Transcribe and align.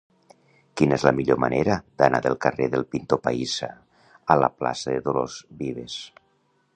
Quina 0.79 0.95
és 0.99 1.03
la 1.07 1.11
millor 1.17 1.37
manera 1.43 1.75
d'anar 2.01 2.21
del 2.27 2.37
carrer 2.45 2.67
del 2.75 2.87
Pintor 2.95 3.21
Pahissa 3.27 3.69
a 4.37 4.39
la 4.45 4.49
plaça 4.63 4.95
de 4.97 5.03
Dolors 5.09 5.37
Vives? 5.61 5.99